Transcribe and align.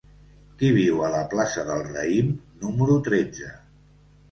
Qui 0.61 0.71
viu 0.77 1.03
a 1.07 1.09
la 1.15 1.19
plaça 1.35 1.67
del 1.69 1.85
Raïm 1.91 2.33
número 2.65 2.99
tretze? 3.11 3.55